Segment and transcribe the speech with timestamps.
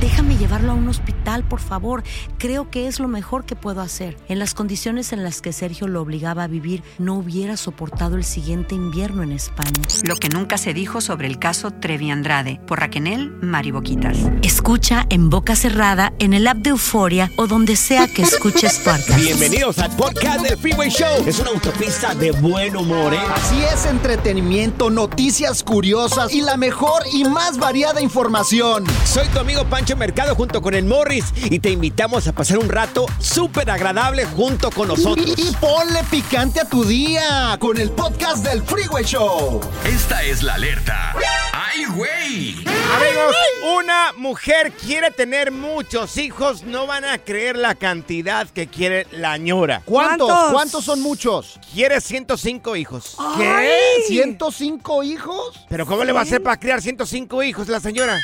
[0.00, 2.04] Déjame llevarlo a un hospital, por favor.
[2.38, 4.16] Creo que es lo mejor que puedo hacer.
[4.28, 8.22] En las condiciones en las que Sergio lo obligaba a vivir, no hubiera soportado el
[8.22, 9.72] siguiente invierno en España.
[10.04, 12.98] Lo que nunca se dijo sobre el caso Trevi Andrade, por Raquel
[13.42, 14.18] Mariboquitas.
[14.42, 19.16] Escucha en boca cerrada, en el app de Euforia o donde sea que escuches podcast.
[19.16, 21.24] Bienvenidos al podcast del Freeway Show.
[21.26, 23.20] Es una autopista de buen humor, ¿eh?
[23.34, 28.84] Así es, entretenimiento, noticias curiosas y la mejor y más variada información.
[29.04, 32.68] Soy tu amigo Pancho Mercado junto con el Morris y te invitamos a pasar un
[32.68, 35.34] rato súper agradable junto con nosotros.
[35.36, 39.60] Y, y ponle picante a tu día con el podcast del Freeway Show.
[39.84, 41.14] Esta es la alerta.
[41.52, 42.54] ¡Ay, güey!
[42.96, 43.36] Amigos,
[43.78, 49.36] una mujer quiere tener muchos hijos, no van a creer la cantidad que quiere la
[49.36, 49.82] ñora.
[49.84, 50.28] ¿Cuántos?
[50.28, 50.52] ¿Cuántos?
[50.52, 51.58] ¿Cuántos son muchos?
[51.72, 53.16] Quiere 105 hijos.
[53.36, 53.78] ¿Qué?
[54.08, 55.66] ¿105 hijos?
[55.68, 58.18] Pero ¿cómo le va a hacer para criar 105 hijos la señora?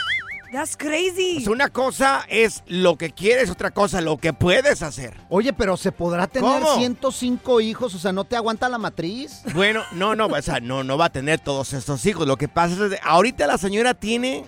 [0.54, 1.38] That's crazy.
[1.38, 5.12] O sea, una cosa es lo que quieres, otra cosa lo que puedes hacer.
[5.28, 6.76] Oye, pero ¿se podrá tener ¿Cómo?
[6.76, 7.92] 105 hijos?
[7.92, 9.42] O sea, ¿no te aguanta la matriz?
[9.52, 12.28] Bueno, no, no, o sea, no, no va a tener todos estos hijos.
[12.28, 14.44] Lo que pasa es que ahorita la señora tiene,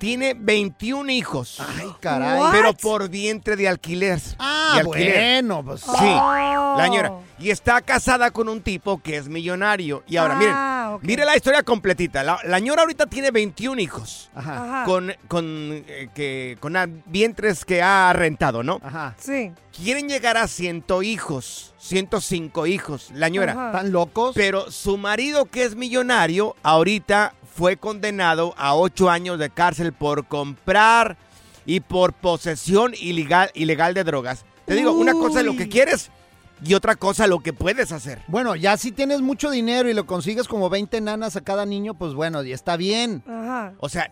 [0.00, 1.60] tiene 21 hijos.
[1.60, 2.40] Ay, caray.
[2.40, 2.52] What?
[2.52, 4.18] Pero por vientre de alquiler.
[4.38, 5.14] Ah, de alquiler.
[5.44, 5.82] bueno, pues...
[5.82, 6.74] Sí, Oh.
[6.78, 7.12] la señora.
[7.38, 10.02] Y está casada con un tipo que es millonario.
[10.06, 11.02] Y ahora, Ah, miren, ok.
[11.04, 12.22] mire la historia completita.
[12.22, 14.30] La, la señora ahorita tiene 21 hijos.
[14.34, 14.84] Ajá, Ajá.
[14.84, 15.44] Con, con,
[15.86, 18.80] eh, que, con vientres que ha rentado, ¿no?
[18.82, 19.14] ajá.
[19.18, 19.52] Sí.
[19.72, 23.52] Quieren llegar a 100 hijos, 105 hijos, la señora.
[23.52, 23.66] Ajá.
[23.68, 24.34] ¿Están locos?
[24.34, 30.26] Pero su marido, que es millonario, ahorita fue condenado a ocho años de cárcel por
[30.26, 31.18] comprar
[31.66, 34.46] y por posesión ilegal, ilegal de drogas.
[34.64, 36.10] Te digo, una cosa es lo que quieres
[36.64, 38.20] y otra cosa lo que puedes hacer.
[38.26, 41.94] Bueno, ya si tienes mucho dinero y lo consigues como 20 nanas a cada niño,
[41.94, 43.22] pues bueno, y está bien.
[43.26, 43.74] Ajá.
[43.78, 44.10] O sea,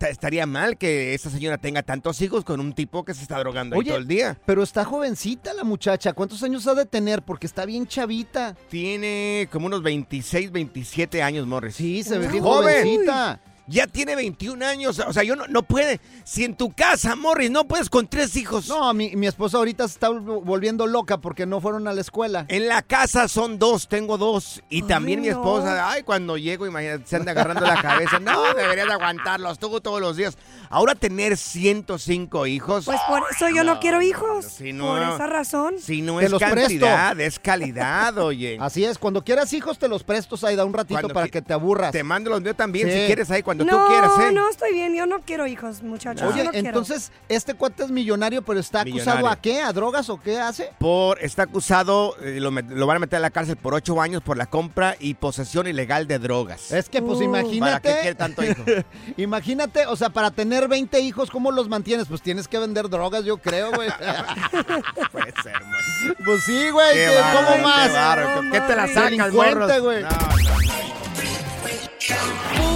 [0.00, 3.76] estaría mal que esa señora tenga tantos hijos con un tipo que se está drogando
[3.76, 4.38] ahí todo el día.
[4.46, 6.12] Pero está jovencita la muchacha.
[6.12, 7.22] ¿Cuántos años ha de tener?
[7.22, 8.56] Porque está bien chavita.
[8.68, 11.76] Tiene como unos 26, 27 años, Morris.
[11.76, 12.82] Sí, se ve bien Joven.
[12.82, 13.40] jovencita.
[13.68, 14.98] Ya tiene 21 años.
[15.00, 16.00] O sea, yo no, no puede.
[16.24, 18.68] Si en tu casa, Morris, no puedes con tres hijos.
[18.68, 22.00] No, mi, mi esposa ahorita se está vol- volviendo loca porque no fueron a la
[22.00, 22.46] escuela.
[22.48, 24.62] En la casa son dos, tengo dos.
[24.68, 25.32] Y también mi no.
[25.32, 28.20] esposa, ay, cuando llego, imagínate, se anda agarrando la cabeza.
[28.20, 30.38] No, deberías de aguantarlos tú todos los días.
[30.70, 32.84] Ahora tener 105 hijos.
[32.84, 34.44] Pues por eso yo no, quiero hijos.
[34.46, 35.74] si no- por esa razón.
[35.80, 36.38] si no es presto.
[36.38, 38.58] cantidad, es calidad, oye.
[38.60, 41.52] Así es, cuando quieras hijos te los presto, Saida, un ratito Cuando para que te
[41.52, 41.92] aburras.
[41.92, 42.92] Te mando los míos también, Sí.
[43.00, 44.32] si quieres ahí, cuando no, tú quieras, ¿eh?
[44.32, 44.94] no, estoy bien.
[44.94, 46.28] Yo no quiero hijos, muchachos.
[46.28, 46.68] Oye, yo no quiero.
[46.68, 49.28] entonces, este cuate es millonario, pero está acusado Millonario.
[49.28, 49.60] a qué?
[49.62, 50.70] ¿A drogas o qué hace?
[50.78, 52.50] Por, está acusado, eh, lo,
[52.86, 56.06] van a meter a la cárcel por ocho años por la compra y posesión ilegal
[56.06, 56.70] de drogas.
[56.72, 57.30] Es que, pues Uh.
[57.30, 57.94] ¿Para qué imagínate.
[58.00, 58.62] quiere tanto hijo?
[59.16, 62.06] Imagínate, o sea, para tener 20 hijos, ¿cómo los mantienes?
[62.08, 63.88] Pues tienes que vender drogas, yo creo, güey.
[65.12, 66.16] Puede ser, Morris.
[66.24, 66.94] pues sí, güey.
[66.94, 67.92] Qué ¿qué- ¿Cómo qué más?
[67.92, 68.42] bárbaro.
[68.52, 69.54] ¿Qué te la sacas, güey.
[69.54, 70.10] No,
[72.58, 72.75] no,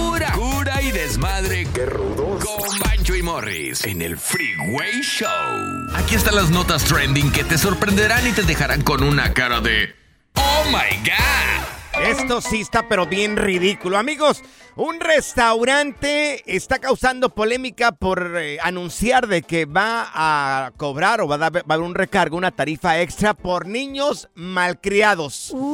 [0.81, 1.67] y desmadre.
[1.73, 2.43] ¡Qué rudos!
[2.43, 5.27] Con Bancho y Morris en el Freeway Show.
[5.95, 9.95] Aquí están las notas trending que te sorprenderán y te dejarán con una cara de
[10.35, 11.80] ¡Oh my God!
[11.99, 13.97] Esto sí está pero bien ridículo.
[13.97, 14.41] Amigos,
[14.75, 21.35] un restaurante está causando polémica por eh, anunciar de que va a cobrar o va
[21.35, 25.73] a, dar- va a haber un recargo, una tarifa extra por niños malcriados Uy,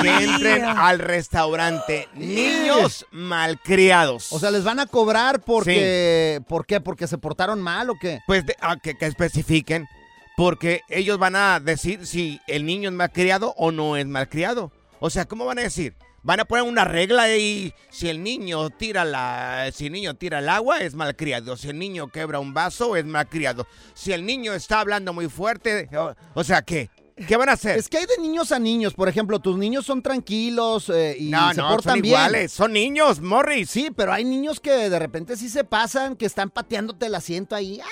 [0.00, 2.08] que entren al restaurante.
[2.14, 4.32] Niños malcriados.
[4.32, 6.40] O sea, les van a cobrar porque.
[6.48, 6.80] ¿Por qué?
[6.80, 8.20] ¿Porque se portaron mal o qué?
[8.26, 9.88] Pues de- ah, que, que especifiquen,
[10.36, 14.70] porque ellos van a decir si el niño es malcriado o no es malcriado.
[15.00, 15.94] O sea, ¿cómo van a decir?
[16.22, 20.40] Van a poner una regla ahí, si el niño tira la, si el niño tira
[20.40, 24.52] el agua es malcriado, si el niño quebra un vaso es malcriado, si el niño
[24.52, 26.90] está hablando muy fuerte, o, o sea, ¿qué?
[27.28, 27.78] ¿Qué van a hacer?
[27.78, 28.92] Es que hay de niños a niños.
[28.92, 32.14] Por ejemplo, tus niños son tranquilos eh, y no, se no, portan son bien.
[32.14, 33.70] iguales, son niños, Morris.
[33.70, 37.56] Sí, pero hay niños que de repente sí se pasan, que están pateándote el asiento
[37.56, 37.88] ahí, ay,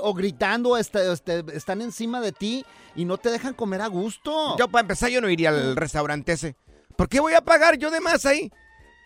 [0.00, 2.64] o gritando, este, este, están encima de ti
[2.94, 4.56] y no te dejan comer a gusto.
[4.58, 6.56] Yo para empezar yo no iría al restaurante ese.
[6.96, 8.50] ¿Por qué voy a pagar yo de más ahí?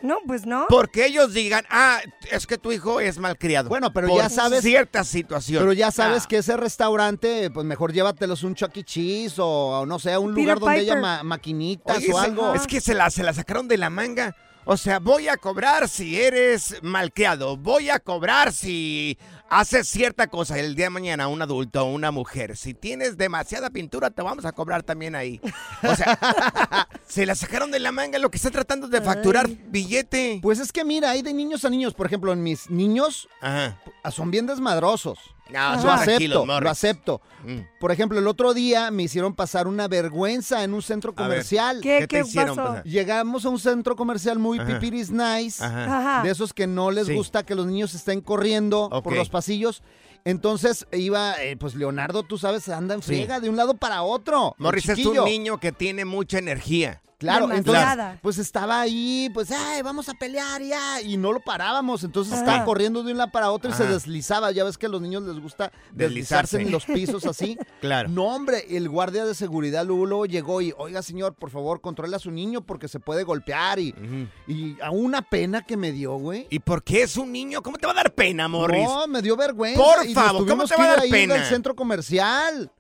[0.01, 0.67] No, pues no.
[0.69, 2.01] Porque ellos digan, ah,
[2.31, 3.69] es que tu hijo es malcriado.
[3.69, 5.63] Bueno, pero Por ya sabes- cierta situación.
[5.63, 8.83] Pero ya sabes Ah, que ese restaurante, pues mejor llévatelos un Chuck E.
[8.85, 9.47] Cheese o,
[9.83, 12.53] o no sé, un Peter lugar donde haya ma- maquinitas oye, o algo.
[12.55, 14.35] Es que se la, se la sacaron de la manga.
[14.65, 17.57] O sea, voy a cobrar si eres malcriado.
[17.57, 19.19] Voy a cobrar si
[19.51, 22.57] haces cierta cosa el día de mañana, un adulto o una mujer.
[22.57, 25.41] Si tienes demasiada pintura, te vamos a cobrar también ahí.
[25.83, 26.17] O sea,
[27.13, 30.39] se la sacaron de la manga lo que está tratando de facturar billete.
[30.43, 31.93] Pues es que mira, hay de niños a niños.
[31.93, 33.77] Por ejemplo, en mis niños Ajá.
[34.11, 35.19] son bien desmadrosos.
[35.51, 37.21] No, Lo acepto, lo acepto.
[37.45, 37.59] Mm.
[37.79, 41.27] Por ejemplo, el otro día me hicieron pasar una vergüenza en un centro ver.
[41.27, 41.81] comercial.
[41.83, 42.69] ¿Qué, ¿Qué te qué hicieron pasó?
[42.69, 42.85] pasar?
[42.85, 44.67] Llegamos a un centro comercial muy Ajá.
[44.73, 45.63] pipiris nice.
[45.63, 46.23] Ajá.
[46.23, 47.15] De esos que no les Sí.
[47.15, 49.83] gusta que los niños estén corriendo por los pasillos.
[50.25, 53.09] Entonces iba, eh, pues Leonardo, tú sabes, anda en Sí.
[53.09, 54.55] friega de un lado para otro.
[54.59, 57.03] Morris es un niño que tiene mucha energía.
[57.23, 57.93] Claro, Demasiada.
[57.93, 61.01] entonces, pues estaba ahí, pues, ay, vamos a pelear ya.
[61.01, 62.05] Y no lo parábamos.
[62.05, 62.43] Entonces Ajá.
[62.43, 64.51] estaba corriendo de un lado para otro y se deslizaba.
[64.53, 66.63] Ya ves que a los niños les gusta deslizarse Deslizarse.
[66.63, 67.57] en los pisos así.
[67.81, 68.09] Claro.
[68.09, 72.15] No, hombre, el guardia de seguridad luego, luego llegó y, oiga, señor, por favor, controle
[72.15, 73.79] a su niño porque se puede golpear.
[73.81, 74.29] Y, Ujú.
[74.53, 76.47] y a una pena que me dio, güey.
[76.51, 77.63] ¿Y por qué es un niño?
[77.63, 78.85] ¿Cómo te va a dar pena, Morris?
[78.85, 79.83] No, me dio vergüenza.
[79.83, 81.35] Por y nos favor, ¿cómo tuvimos te va a ir dar ahí pena?
[81.35, 82.71] del centro comercial.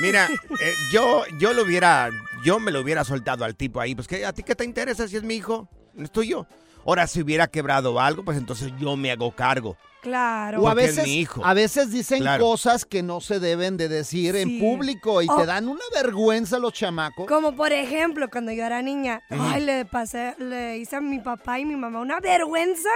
[0.00, 0.28] Mira,
[0.60, 2.08] eh, yo, yo lo hubiera,
[2.44, 3.94] yo me lo hubiera soltado al tipo ahí.
[3.94, 6.46] Pues ¿qué, a ti qué te interesa si es mi hijo, no es tuyo.
[6.86, 9.76] Ahora, si hubiera quebrado algo, pues entonces yo me hago cargo.
[10.00, 10.62] Claro.
[10.62, 11.44] O a veces, mi hijo.
[11.44, 12.42] a veces dicen Claro.
[12.44, 14.60] cosas que no se deben de decir en Sí.
[14.60, 15.36] público y Oh.
[15.36, 17.26] te dan una vergüenza los chamacos.
[17.26, 21.58] Como por ejemplo, cuando yo era niña, ay, le pasé, le hice a mi papá
[21.58, 22.88] y mi mamá una vergüenza.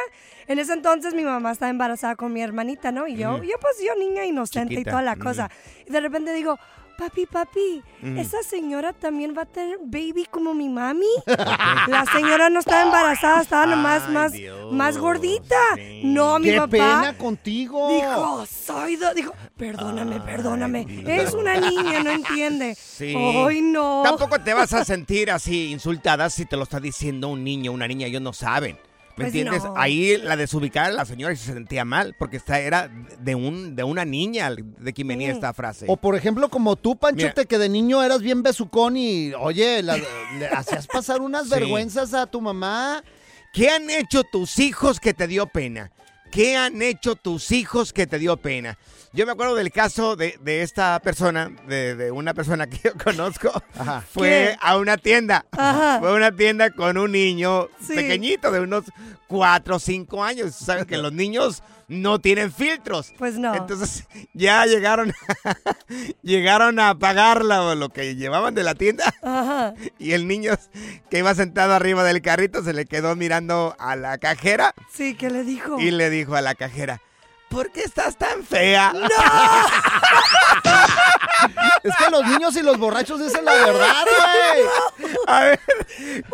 [0.46, 3.08] En ese entonces mi mamá estaba embarazada con mi hermanita, ¿no?
[3.08, 5.50] Y yo, yo pues yo niña inocente Chiquita, y toda la cosa.
[5.86, 6.56] Y de repente digo,
[6.96, 7.82] papi, papi,
[8.16, 11.06] ¿esa señora también va a tener baby como mi mami?
[11.88, 15.56] La señora no estaba embarazada, estaba nomás Ay, más, Dios, más gordita.
[15.76, 16.02] sí.
[16.04, 16.68] No, mi ¡Qué papá.
[16.70, 17.88] pena contigo!
[17.94, 19.14] Dijo, soy do-".
[19.14, 20.86] Dijo, perdóname, perdóname.
[21.06, 22.74] Es una niña, no entiende.
[22.74, 23.14] Sí.
[23.16, 24.02] Ay, no.
[24.04, 27.86] Tampoco te vas a sentir así insultada si te lo está diciendo un niño, una
[27.88, 28.78] niña, ellos no saben.
[29.16, 29.62] ¿Me Pues entiendes?
[29.64, 29.74] no.
[29.76, 34.04] Ahí la desubicada la señora se sentía mal porque esta era de un de una
[34.06, 35.32] niña de quien venía Mm.
[35.32, 35.84] esta frase.
[35.88, 37.44] O por ejemplo, como tú, Panchote, Mira.
[37.44, 39.98] que de niño eras bien besucón y, oye, la-
[40.38, 41.50] le hacías pasar unas Sí.
[41.50, 43.04] vergüenzas a tu mamá.
[43.52, 45.90] ¿Qué han hecho tus hijos que te dio pena?
[46.32, 48.78] ¿Qué han hecho tus hijos que te dio pena?
[49.12, 52.92] Yo me acuerdo del caso de, de esta persona, de, de una persona que yo
[52.94, 53.52] conozco.
[53.78, 54.02] Ajá.
[54.10, 54.56] Fue ¿Qué?
[54.60, 55.44] a una tienda.
[55.52, 55.98] Ajá.
[56.00, 57.94] Fue a una tienda con un niño Sí.
[57.94, 58.84] pequeñito de unos
[59.28, 60.54] 4 o 5 años.
[60.54, 63.12] Sabes que los niños no tienen filtros.
[63.18, 63.54] Pues no.
[63.54, 64.04] Entonces
[64.34, 65.12] ya llegaron,
[66.22, 69.12] llegaron a pagar la- lo que llevaban de la tienda.
[69.22, 69.74] Ajá.
[69.98, 70.54] Y el niño
[71.10, 75.30] que iba sentado arriba del carrito se le quedó mirando a la cajera Sí, ¿qué
[75.30, 75.78] le dijo?
[75.78, 77.00] y le dijo a la cajera,
[77.48, 78.92] ¿por qué estás tan fea?
[81.82, 85.12] Es que los niños y los borrachos dicen la verdad, güey.
[85.26, 85.60] A ver,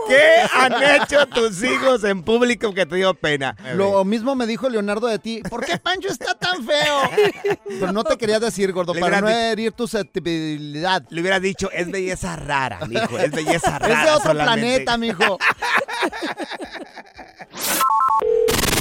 [0.09, 3.57] ¿qué han hecho tus hijos en público que te dio pena?
[3.75, 5.43] Lo mismo me dijo Leonardo de ti.
[5.49, 7.11] ¿Por qué Pancho está tan feo?
[7.81, 11.03] Pero no te quería decir, gordo, Le para no herir tu susceptibilidad.
[11.11, 14.05] Le hubieras dicho, es belleza rara, mijo, es belleza Es rara.
[14.05, 14.85] de otro solamente".
[14.85, 15.39] planeta, mijo.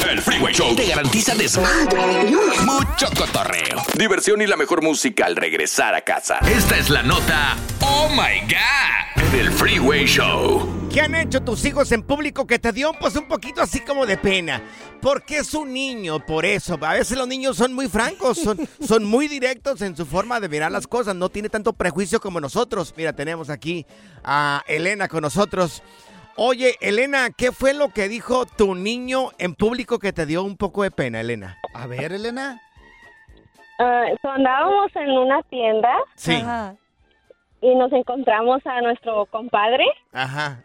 [0.09, 2.31] El Freeway Show te garantiza desmadre,
[2.63, 6.39] mucho cotorreo, diversión y la mejor música al regresar a casa.
[6.47, 10.87] Esta es la nota Oh My God del Freeway Show.
[10.89, 14.05] ¿Qué han hecho tus hijos en público que te dio pues un poquito así como
[14.05, 14.63] de pena?
[15.01, 16.77] Porque es un niño, por eso.
[16.81, 18.57] A veces los niños son muy francos, son,
[18.87, 22.39] son muy directos en su forma de mirar las cosas, no tiene tanto prejuicio como
[22.39, 22.93] nosotros.
[22.95, 23.85] Mira, tenemos aquí
[24.23, 25.83] a Elena con nosotros.
[26.37, 30.55] Oye, Elena, ¿qué fue lo que dijo tu niño en público que te dio un
[30.55, 31.57] poco de pena, Elena?
[31.73, 32.61] A ver, Elena.
[34.21, 36.35] So, andábamos en una tienda Sí.
[36.35, 36.75] Ajá.
[37.61, 40.61] y nos encontramos a nuestro compadre Ajá.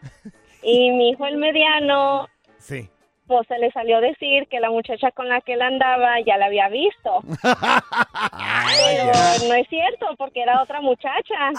[0.62, 2.88] y mi hijo el mediano Sí.
[3.32, 6.46] Pues se le salió decir que la muchacha con la que él andaba ya la
[6.46, 7.22] había visto.
[7.42, 11.50] Pero no es cierto porque era otra muchacha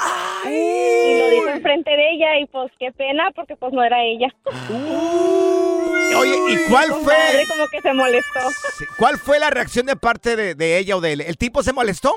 [0.46, 4.28] y lo dijo enfrente de ella y pues qué pena porque pues no era ella.
[6.16, 7.16] Oye, ¿y cuál Mi fue,
[7.48, 8.40] como que se molestó.
[9.00, 11.22] cuál fue la reacción de parte de, de ella o de él?
[11.22, 12.14] ¿El tipo se molestó?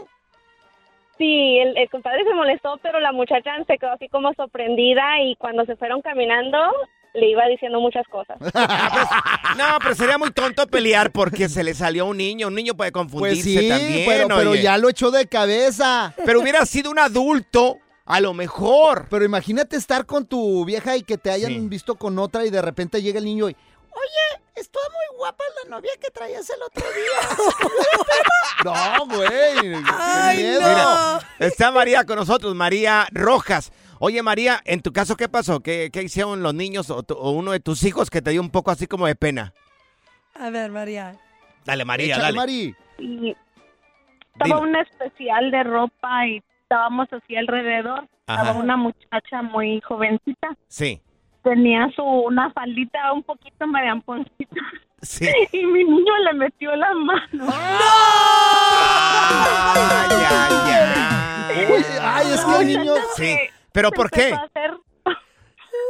[1.17, 5.35] Sí, el, el compadre se molestó, pero la muchacha se quedó así como sorprendida y
[5.37, 6.59] cuando se fueron caminando
[7.19, 8.37] le iba diciendo muchas cosas.
[9.57, 12.49] No, pero sería muy tonto pelear porque se le salió un niño.
[12.49, 14.05] Un niño puede Pues confundirse sí, también.
[14.07, 16.13] pero, pero ya lo echó de cabeza.
[16.27, 19.07] Pero hubiera sido un adulto, a lo mejor.
[19.09, 21.61] Pero imagínate estar con tu vieja y que te hayan Sí.
[21.69, 23.57] visto con otra y de repente llega el niño y,
[23.97, 27.47] Oye, estuvo muy guapa la novia que traías el otro día.
[28.65, 29.29] no, güey.
[29.73, 30.61] qué Ay, miedo.
[30.61, 30.69] no.
[30.69, 33.73] Mira, está María con nosotros, María Rojas.
[33.99, 35.61] Oye, María, en tu caso, ¿qué pasó?
[35.61, 38.41] ¿Qué, qué hicieron los niños o, tu- o uno de tus hijos que te dio
[38.41, 39.53] un poco así como de pena?
[40.35, 41.17] A ver, María.
[41.65, 42.37] Dale, María, Échale, dale.
[42.37, 42.75] Mari.
[42.99, 43.35] Y
[44.33, 44.69] estaba Dime.
[44.71, 48.07] un especial de ropa y estábamos así alrededor.
[48.27, 48.43] Ajá.
[48.43, 50.49] Estaba una muchacha muy jovencita.
[50.69, 51.01] Sí,
[51.43, 54.61] Tenía su una faldita un poquito mariamponcita.
[55.01, 55.29] sí.
[55.53, 57.47] Y mi niño le metió la mano.
[59.75, 61.67] Ay, ay, ay.
[61.73, 62.93] Uy, ay, es que el niño...
[63.17, 63.37] Sí,
[63.77, 64.33] pero ¿por qué?
[64.33, 64.73] hacer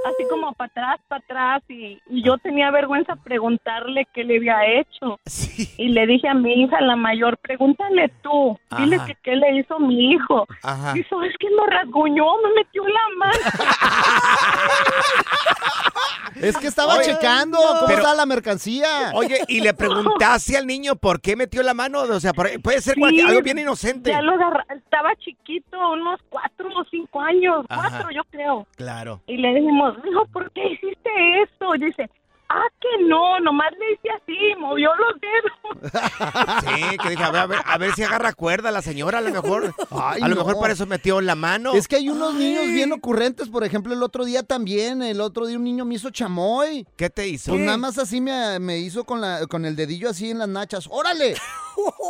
[0.08, 1.62] así como para atrás, para atrás.
[1.68, 5.18] Y, y yo tenía vergüenza preguntarle qué le había hecho.
[5.26, 5.68] Sí.
[5.78, 8.58] Y le dije a mi hija, la mayor, pregúntale tú.
[8.78, 9.06] Dile Ajá.
[9.06, 10.46] que qué le hizo mi hijo.
[10.62, 10.92] Ajá.
[10.92, 13.32] Dijo, es que me rasguñó, me metió la mano.
[16.42, 19.10] Es que estaba Oye, checando cómo pero- está la mercancía.
[19.14, 22.82] Oye, y le preguntaste al niño por qué metió la mano, o sea, por- puede
[22.82, 24.10] ser cualquier- Sí, algo bien inocente.
[24.10, 27.88] Ya lo agarra- estaba chiquito, unos cuatro o cinco años, Ajá.
[27.88, 28.66] cuatro yo creo.
[28.76, 29.22] Claro.
[29.26, 31.10] Y le dijimos, hijo, ¿por qué hiciste
[31.42, 31.74] esto?
[31.74, 32.10] Y dice,
[32.48, 35.52] ah, que no, nomás le hice así, movió los dedos.
[36.66, 39.20] Sí, que dije, a ver, a ver, a ver si agarra cuerda la señora, a
[39.20, 39.74] lo mejor.
[39.90, 40.44] Ay, a lo no.
[40.44, 41.74] mejor para eso metió la mano.
[41.74, 45.46] Es que hay unos niños bien ocurrentes, por ejemplo, el otro día también, el otro
[45.46, 46.86] día un niño me hizo chamoy.
[46.96, 47.52] ¿Qué te hizo?
[47.52, 50.48] Pues nada más así me, me hizo con, la, con el dedillo así en las
[50.48, 50.88] nachas.
[50.90, 51.34] ¡Órale!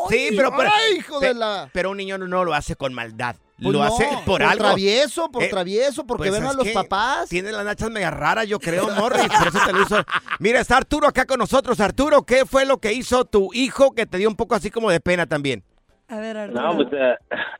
[0.09, 1.69] Sí, pero, pero, ¡Ay, hijo de la...!
[1.73, 3.35] pero un niño no, no lo hace con maldad.
[3.63, 4.65] Pues lo no, hace por, algo.
[4.65, 6.73] travieso, por Eh, travieso, porque Pues, ven a ¿sabes los qué?
[6.75, 7.29] papás.
[7.31, 9.97] Tiene las nachas media raras, yo creo, Morris, por eso te lo hizo.
[10.41, 11.81] Mira, está Arturo acá con nosotros.
[11.81, 14.91] Arturo, ¿qué fue lo que hizo tu hijo que te dio un poco así como
[14.91, 15.63] de pena también?
[16.09, 16.61] A ver, Arturo.
[16.63, 17.15] No, pues eh,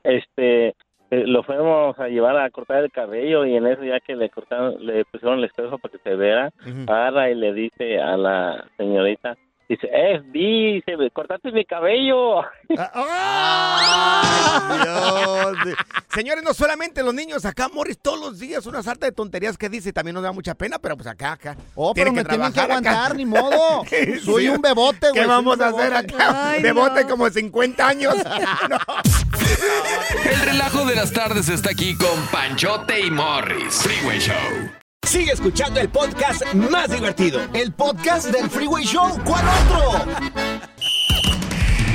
[0.05, 0.75] este eh,
[1.27, 4.85] lo fuimos a llevar a cortar el cabello y en eso ya que le cortaron,
[4.85, 6.83] le pusieron el espejo para que se vea, Ujú.
[6.93, 9.37] agarra y le dice a la señorita,
[9.69, 12.41] dice, eh, dice, cortaste mi cabello.
[13.89, 15.77] ¡Ay, Dios!
[16.15, 19.69] Señores, no solamente los niños, acá Morris todos los días una sarta de tonterías que
[19.69, 21.57] dice, también nos da mucha pena, pero pues acá, acá.
[21.75, 22.73] Oh, pero tiene me tienen que acá.
[22.77, 23.85] aguantar, ni modo.
[24.25, 24.49] Soy Sí.
[24.49, 25.23] un bebote, güey.
[25.23, 26.15] ¿Qué vamos a hacer bebote.
[26.15, 26.51] acá?
[26.51, 26.81] Ay, de no.
[26.81, 28.15] bote como 50 años.
[28.69, 28.79] No.
[30.31, 33.75] El relajo de las tardes está aquí con Panchote y Morris.
[33.83, 34.35] Freeway Show.
[35.07, 37.41] Sigue escuchando el podcast más divertido.
[37.55, 39.17] El podcast del Freeway Show.
[39.25, 40.05] ¿Cuál otro?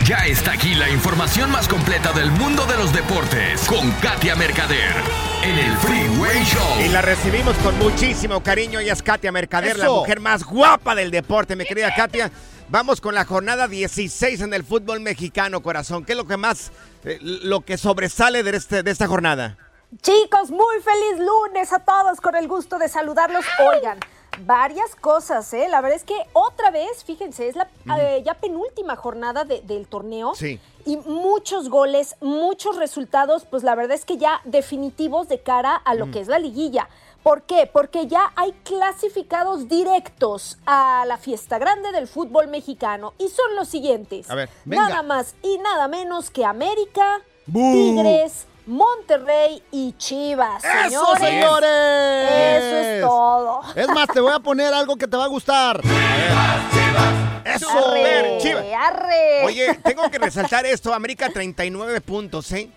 [0.05, 4.95] Ya está aquí la información más completa del mundo de los deportes con Katia Mercader
[5.43, 6.85] en el Freeway Show.
[6.85, 8.79] Y la recibimos con muchísimo cariño.
[8.79, 12.31] Ella es Katia Mercader, la mujer más guapa del deporte, mi querida Katia.
[12.69, 16.05] Vamos con la jornada 16 en el fútbol mexicano, corazón.
[16.05, 16.71] ¿Qué es lo que más,
[17.03, 19.57] eh, lo que sobresale de, este, de esta jornada?
[20.01, 23.43] Chicos, muy feliz lunes a todos, con el gusto de saludarlos.
[23.73, 23.99] Oigan,
[24.45, 25.67] varias cosas, ¿eh?
[25.69, 27.67] La verdad es que otra vez, fíjense, es la
[27.99, 30.33] eh, ya penúltima jornada de- del torneo.
[30.33, 30.59] Sí.
[30.85, 35.93] Y muchos goles, muchos resultados, pues la verdad es que ya definitivos de cara a
[35.93, 36.87] lo que es la liguilla.
[37.21, 37.69] ¿Por qué?
[37.71, 43.13] Porque ya hay clasificados directos a la fiesta grande del fútbol mexicano.
[43.19, 44.27] Y son los siguientes.
[44.31, 44.87] A ver, venga.
[44.89, 47.21] Nada más y nada menos que América.
[47.45, 50.63] Tigres, Monterrey y Chivas.
[50.63, 51.19] ¡Eso, señores.
[51.19, 52.63] señores!
[52.63, 53.61] Eso es todo.
[53.75, 55.81] Es más, te voy a poner algo que te va a gustar.
[57.45, 57.69] ¡Eso!
[57.69, 58.65] Arre, Chivas.
[58.77, 59.45] arre.
[59.45, 60.93] Oye, tengo que resaltar esto.
[60.93, 62.69] América 39 puntos, ¿eh?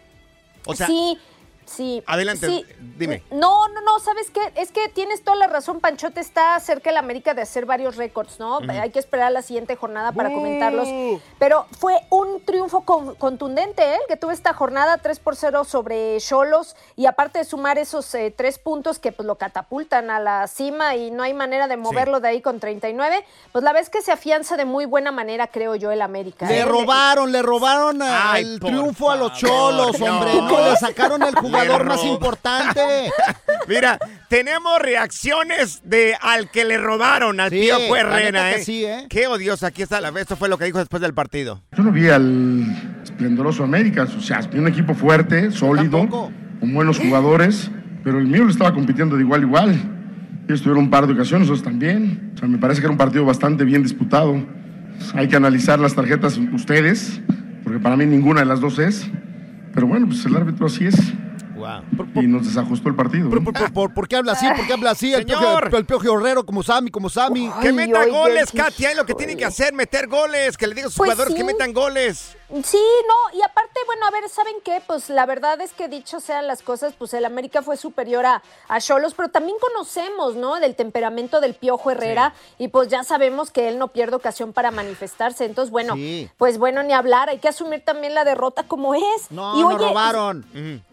[0.67, 1.19] O sea, sí,
[1.67, 2.03] sí.
[2.07, 2.65] adelante, sí.
[2.97, 3.23] dime.
[3.31, 4.41] No, no, no, ¿sabes qué?
[4.57, 8.39] Es que tienes toda la razón, Panchote está cerca el América de hacer varios récords,
[8.39, 8.59] ¿no?
[8.69, 10.89] Hay que esperar a la siguiente jornada para comentarlos.
[11.39, 13.95] Pero fue un triunfo con- contundente, ¿eh?
[13.97, 18.15] El que tuvo esta jornada 3 por 0 sobre Cholos y aparte de sumar esos
[18.15, 21.77] eh, tres puntos que pues lo catapultan a la cima y no hay manera de
[21.77, 25.47] moverlo de ahí con 39, pues la vez que se afianza de muy buena manera,
[25.49, 26.47] creo yo, el América.
[26.47, 26.65] Le ¿eh?
[26.65, 30.07] robaron, le robaron a- Ay, el triunfo a los cholos, no.
[30.07, 30.35] hombre.
[30.35, 32.81] No, le sacaron el jugador Le más importante.
[33.69, 38.65] Mira, tenemos reacciones de al que le robaron, al Sí, tío que ¿eh?
[38.65, 39.07] sí, ¿eh?
[39.09, 41.63] Qué odioso, aquí está la Esto fue lo que dijo después del partido.
[41.77, 46.33] Yo no vi al esplendoroso América, o sea, un equipo fuerte, sólido, tampoco.
[46.61, 47.71] con buenos jugadores,
[48.03, 49.91] pero el mío le estaba compitiendo de igual a igual.
[50.47, 52.33] Ellos tuvieron un par de ocasiones, nosotros también.
[52.35, 54.45] O sea, me parece que era un partido bastante bien disputado.
[55.15, 57.21] Hay que analizar las tarjetas ustedes,
[57.63, 59.07] porque para mí ninguna de las dos es.
[59.73, 60.97] Pero bueno, pues el árbitro así es.
[62.17, 63.29] Y nos desajustó el partido.
[63.31, 63.53] ¿Por, ¿no?
[63.53, 64.47] por- por- por qué habla así?
[64.57, 65.13] ¿Por qué habla así?
[65.13, 65.63] El Señor.
[65.65, 67.51] piojo, el Piojo Herrero como Sammy, como Sammy.
[67.63, 70.75] Que meta goles, qué Katia, es lo que tienen que hacer, meter goles, que le
[70.75, 72.37] digan a sus Pues jugadores que metan goles.
[72.63, 74.83] Sí, no, y aparte, bueno, a ver, ¿saben qué?
[74.87, 78.43] Pues la verdad es que dicho sean las cosas, pues el América fue superior a,
[78.69, 80.61] a Cholos, pero también conocemos, ¿no?
[80.61, 84.71] Del temperamento del Piojo Herrera y pues ya sabemos que él no pierde ocasión para
[84.71, 85.47] manifestarse.
[85.47, 86.31] Entonces, bueno, Sí.
[86.37, 89.31] pues bueno, ni hablar, hay que asumir también la derrota como es.
[89.31, 90.45] No, y nos oye, robaron.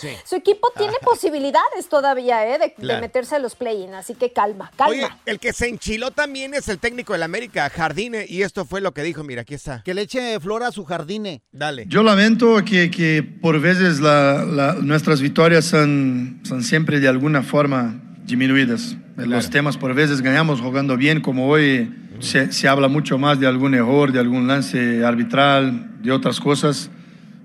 [0.24, 2.58] Su equipo tiene posibilidades todavía, ¿eh?
[2.78, 4.92] De, meterse a los play-in, así que calma, calma.
[4.92, 8.80] Oye, el que se enchiló también es el técnico del América, Jardine, y esto fue
[8.80, 9.82] lo que dijo, mira, aquí está.
[9.84, 11.42] Que le eche flor a su jardine.
[11.52, 11.84] Dale.
[11.88, 17.42] Yo lamento que, que por veces la- la- nuestras victorias son, son siempre de alguna
[17.42, 18.96] forma disminuidas.
[19.16, 23.46] Los temas por veces ganamos jugando bien, como hoy se, se habla mucho más de
[23.46, 26.90] algún error, de algún lance arbitral, de otras cosas.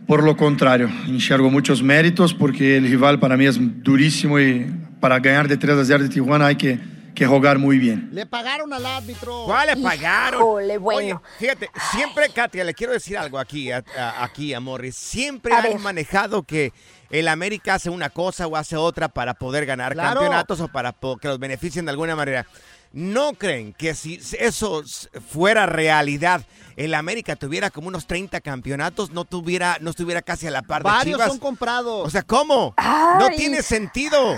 [0.07, 4.65] Por lo contrario, enxergo muchos méritos porque el rival para mí es durísimo y
[5.01, 6.79] para ganar de 3 a 0 de Tijuana hay que,
[7.13, 8.07] que jugar muy bien.
[8.13, 9.43] Le pagaron al árbitro.
[9.45, 10.39] ¿Cuál le pagaron?
[10.39, 10.99] Híjole, bueno.
[11.17, 14.95] Oye, fíjate, siempre, Katia, le quiero decir algo aquí, a, a- aquí a Morris.
[14.95, 15.79] Siempre A han ver.
[15.79, 16.71] manejado que
[17.09, 20.21] el América hace una cosa o hace otra para poder ganar Claro.
[20.21, 22.45] campeonatos o para que los beneficien de alguna manera.
[22.93, 24.83] ¿No creen que si eso
[25.29, 26.41] fuera realidad,
[26.75, 30.83] el América tuviera como unos 30 campeonatos, no tuviera, no estuviera casi a la par
[30.83, 31.27] de Varios Chivas?
[31.29, 32.07] son comprados.
[32.07, 32.73] O sea, ¿cómo?
[33.19, 34.37] No tiene sentido.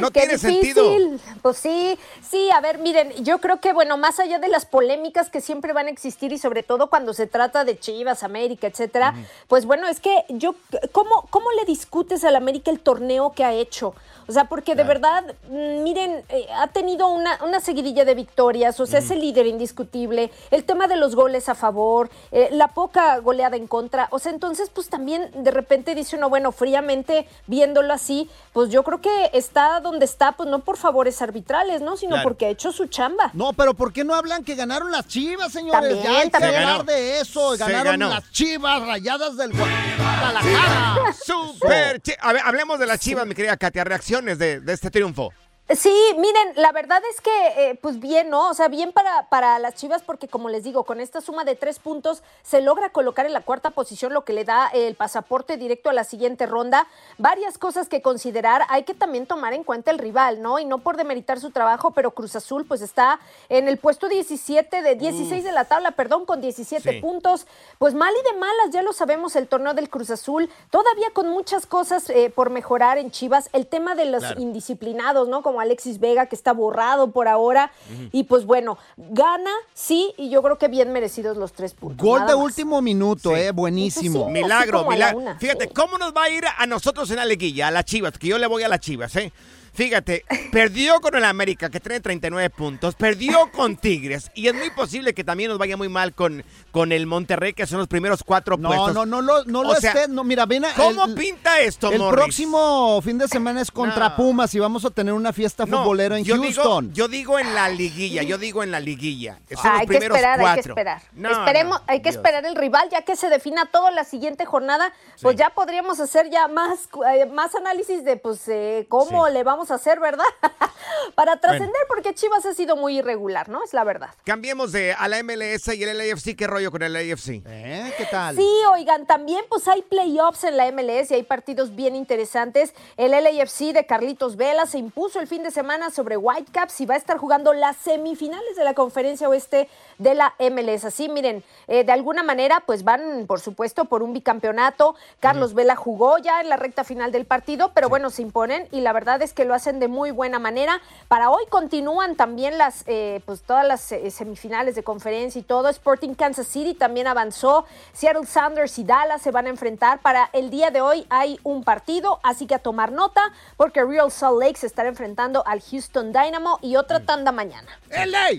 [0.00, 0.74] No Qué tiene difícil.
[0.74, 1.18] sentido.
[1.42, 5.30] Pues sí, sí, a ver, miren, yo creo que, bueno, más allá de las polémicas
[5.30, 9.14] que siempre van a existir y sobre todo cuando se trata de Chivas, América, etcétera,
[9.48, 10.54] pues bueno, es que yo,
[10.92, 13.94] ¿cómo, ¿cómo le discutes al América el torneo que ha hecho?
[14.28, 18.78] O sea, porque de verdad, mm, miren, eh, ha tenido una, una seguidilla de victorias,
[18.80, 22.68] o sea, es el líder indiscutible, el tema de los goles a favor, eh, la
[22.68, 27.28] poca goleada en contra, o sea, entonces, pues también de repente dice uno, bueno, fríamente
[27.46, 31.96] viéndolo así, pues yo creo que está donde está, pues no por favores arbitrales, ¿no?
[31.96, 32.24] Sino Claro.
[32.28, 33.30] porque ha hecho su chamba.
[33.34, 35.72] No, pero ¿por qué no hablan que ganaron las chivas, señores?
[36.02, 37.52] También, ya hay que hablar de eso.
[37.56, 38.08] Se Ganaron ganó.
[38.08, 41.12] las chivas rayadas del Guadalajara.
[41.24, 42.02] Super.
[42.20, 43.84] A ver, hablemos de las Chivas, mi querida Katia.
[44.24, 45.32] De este triunfo.
[45.68, 47.30] Sí, miren, la verdad es que,
[47.70, 48.50] eh, pues bien, ¿no?
[48.50, 51.56] O sea, bien para, para las Chivas, porque como les digo, con esta suma de
[51.56, 55.56] tres puntos se logra colocar en la cuarta posición, lo que le da el pasaporte
[55.56, 56.86] directo a la siguiente ronda.
[57.18, 58.62] Varias cosas que considerar.
[58.68, 60.60] Hay que también tomar en cuenta el rival, ¿no?
[60.60, 63.18] Y no por demeritar su trabajo, pero Cruz Azul, pues está
[63.48, 67.00] en el puesto 17 de 16 de la tabla, perdón, con 17 Sí.
[67.00, 67.48] puntos.
[67.78, 70.48] Pues mal y de malas, ya lo sabemos, el torneo del Cruz Azul.
[70.70, 73.50] Todavía con muchas cosas eh, por mejorar en Chivas.
[73.52, 74.40] El tema de los Claro.
[74.40, 75.42] indisciplinados, ¿no?
[75.42, 77.70] Como Alexis Vega, que está borrado por ahora.
[78.12, 82.04] Y pues bueno, gana, sí, y yo creo que bien merecidos los tres puntos.
[82.06, 82.44] Gol nada de más.
[82.44, 84.26] último minuto, eh, buenísimo.
[84.26, 85.18] Sí, Milagro, milagro.
[85.18, 85.38] una.
[85.38, 87.68] Fíjate, ¿cómo nos va a ir a nosotros en la liguilla?
[87.68, 89.32] A las Chivas, que yo le voy a las Chivas, ¿eh?
[89.76, 94.70] Fíjate, perdió con el América, que tiene 39 puntos, perdió con Tigres, y es muy
[94.70, 98.22] posible que también nos vaya muy mal con, con el Monterrey, que son los primeros
[98.24, 98.94] cuatro No, puestos.
[98.94, 100.08] no, no, lo- no lo O sea, esté.
[100.08, 102.16] No, mira, ven a- ¿Cómo el- pinta esto, El Morris?
[102.24, 104.16] próximo fin de semana es contra No.
[104.16, 106.86] Pumas y vamos a tener una fiesta No, futbolera en yo Houston.
[106.86, 109.38] Digo, yo digo en la liguilla, yo digo en la liguilla.
[109.50, 110.56] Son Ah, los hay que primeros esperar, cuatro.
[110.58, 111.02] hay que esperar.
[111.12, 112.16] No, Esperemos, no, hay que Dios.
[112.16, 116.30] esperar el rival, ya que se defina todo la siguiente jornada, pues ya podríamos hacer
[116.30, 119.32] ya más, eh, más análisis de pues eh, cómo Sí.
[119.34, 120.24] le vamos hacer, ¿verdad?
[121.14, 123.64] Para trascender, porque Chivas ha sido muy irregular, ¿no?
[123.64, 124.10] Es la verdad.
[124.24, 126.36] Cambiemos de a la MLS y el LAFC.
[126.36, 127.42] ¿Qué rollo con el LAFC?
[127.46, 127.92] ¿Eh?
[127.96, 128.36] ¿Qué tal?
[128.36, 132.74] Sí, oigan, también pues hay playoffs en la MLS y hay partidos bien interesantes.
[132.96, 136.94] El LAFC de Carlitos Vela se impuso el fin de semana sobre Whitecaps y va
[136.94, 140.84] a estar jugando las semifinales de la conferencia oeste de la MLS.
[140.84, 144.94] Así, miren, eh, de alguna manera pues van, por supuesto, por un bicampeonato.
[145.20, 148.80] Carlos Vela jugó ya en la recta final del partido, pero bueno, se imponen y
[148.80, 150.80] la verdad es que lo hacen de muy buena manera.
[151.08, 155.68] Para hoy continúan también las, eh, pues todas las eh, semifinales de conferencia y todo.
[155.68, 157.64] Sporting Kansas City también avanzó.
[157.92, 160.00] Seattle Sounders y Dallas se van a enfrentar.
[160.00, 163.22] Para el día de hoy hay un partido, así que a tomar nota,
[163.56, 167.68] porque Real Salt Lake se estará enfrentando al Houston Dynamo y otra tanda mañana.
[167.90, 168.30] ¡LA!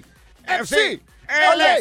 [0.45, 1.01] FC.
[1.27, 1.77] ¡LA!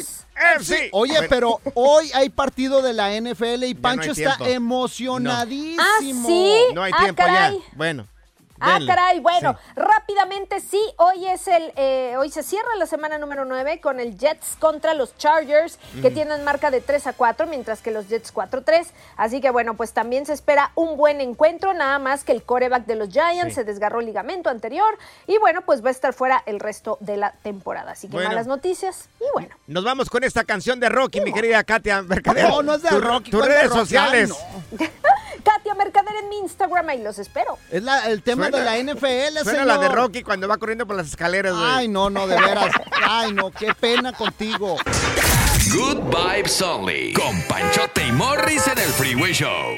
[0.56, 0.90] FC.
[0.92, 5.82] Oye, pero hoy hay partido de la NFL y Pancho está emocionadísimo.
[5.82, 6.54] Ah, sí.
[6.74, 7.52] No hay Ah, tiempo ya.
[7.72, 8.06] Bueno.
[8.60, 8.86] Ah, denle.
[8.86, 9.72] caray, bueno, Sí.
[9.76, 14.16] rápidamente sí, hoy es el, eh, hoy se cierra la semana número 9 con el
[14.18, 18.32] Jets contra los Chargers, que tienen marca de 3 a 4, mientras que los Jets
[18.32, 18.88] 4-3.
[19.16, 22.86] Así que bueno, pues también se espera un buen encuentro, nada más que el coreback
[22.86, 23.54] de los Giants Sí.
[23.56, 27.16] se desgarró el ligamento anterior y bueno, pues va a estar fuera el resto de
[27.16, 27.92] la temporada.
[27.92, 28.30] Así que Bueno.
[28.30, 29.54] malas noticias y bueno.
[29.66, 32.48] Nos vamos con esta canción de Rocky, mi querida Katia Mercader.
[32.48, 34.30] No, no es de Tu- Rocky, Tus ¿cuál de redes sociales.
[34.32, 35.06] Ay, no.
[35.46, 37.56] Katia Mercader en mi Instagram, ahí los espero.
[37.70, 39.66] Es la- el tema Suena- de la NFL, Suena señor.
[39.66, 41.64] la de Rocky cuando va corriendo por las escaleras, güey.
[41.66, 42.74] Ay, no, no, de veras.
[43.08, 44.76] Ay, no, qué pena contigo.
[45.72, 47.12] Good Vibes Only.
[47.12, 49.74] Con Panchote y Morris en el Freeway Show.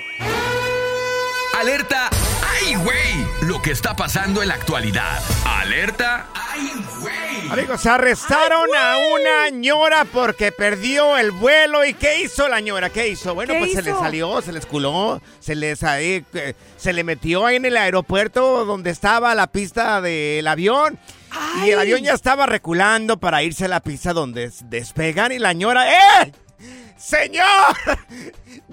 [1.58, 2.08] Alerta.
[2.46, 3.26] ¡Ay, güey!
[3.42, 5.20] Lo que está pasando en la actualidad.
[5.44, 6.28] Alerta.
[6.32, 7.50] ¡Ay, güey!
[7.50, 11.84] Amigos, arrestaron a una ñora porque perdió el vuelo.
[11.84, 12.90] ¿Y qué hizo la ñora?
[12.90, 13.34] ¿Qué hizo?
[13.34, 17.02] Bueno, ¿Qué pues se le salió, se le esculó, se les ahí, eh, se le
[17.02, 20.96] metió ahí en el aeropuerto donde estaba la pista del avión.
[21.64, 25.54] Y el avión ya estaba reculando para irse a la pista donde despegan y la
[25.54, 26.32] ñora, ¡eh!
[26.98, 27.44] ¡Señor!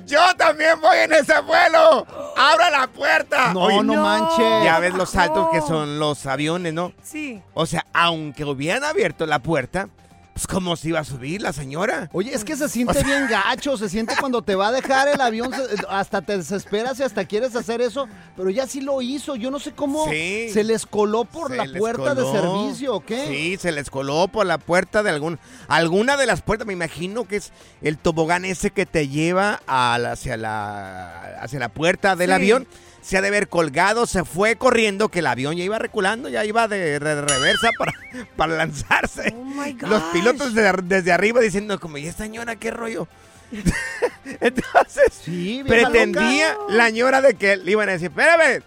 [0.05, 2.07] ¡Yo también voy en ese vuelo!
[2.35, 3.53] ¡Abra la puerta!
[3.53, 4.63] No, Oye, no, manches.
[4.63, 6.91] Ya ves los altos que son los aviones, ¿no?
[7.03, 7.41] Sí.
[7.53, 9.89] O sea, aunque hubieran abierto la puerta,
[10.35, 12.09] pues ¿cómo se iba a subir la señora?
[12.11, 15.21] Oye, es que se siente bien gacho, se siente cuando te va a dejar el
[15.21, 19.37] avión, se- hasta te desesperas y hasta quieres hacer eso, pero ya sí lo hizo,
[19.37, 20.49] yo no sé cómo Sí.
[20.51, 23.27] se les coló por Se la puerta de servicio, ¿o qué?
[23.27, 26.67] Sí, se les coló por la puerta de algún, alguna de las puertas.
[26.67, 31.69] Me imagino que es el tobogán ese que te lleva a hacia, la, hacia la
[31.69, 32.33] puerta del Sí.
[32.33, 32.67] avión.
[33.05, 36.43] Se ha de haber colgado, se fue corriendo, que el avión ya iba reculando, ya
[36.43, 37.93] iba de, de reversa para,
[38.35, 39.31] para lanzarse.
[39.37, 39.73] Oh my.
[39.81, 43.07] Los pilotos de- desde arriba diciendo como, ¿y esta señora qué rollo?
[44.41, 46.73] Entonces, Sí, pretendía loca.
[46.73, 48.63] la ñora de que le iban a decir, espérame,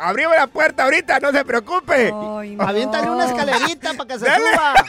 [0.00, 2.12] abrimos la puerta ahorita, no se preocupe.
[2.14, 2.64] Ay, no.
[2.68, 4.44] Aviéntale una escalerita para que se Dale.
[4.52, 4.74] suba.